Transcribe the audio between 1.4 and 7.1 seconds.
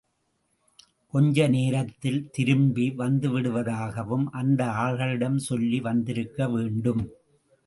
நேரத்தில் திரும்பி வந்துவிடுவதாகவும் அந்த ஆள்களிடம் சொல்லி வந்திருக்க வேண்டும்.